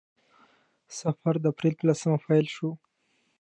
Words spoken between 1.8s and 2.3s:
لسمه